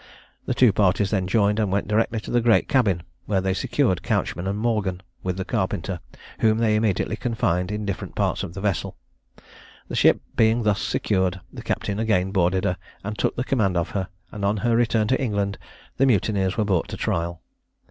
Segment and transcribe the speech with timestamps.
[0.47, 4.01] The two parties then joined, and went directly to the great cabin, where they secured
[4.01, 5.99] Couchman and Morgan, with the carpenter,
[6.39, 8.97] whom they immediately confined in different parts of the vessel.
[9.89, 13.91] The ship being thus secured, the captain again boarded her and took the command of
[13.91, 15.59] her; and on her return to England
[15.97, 17.43] the mutineers were brought to trial.